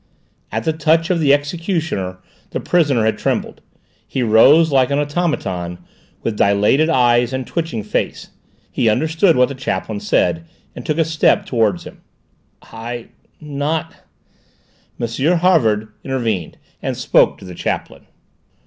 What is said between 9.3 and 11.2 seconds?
what the chaplain said and took a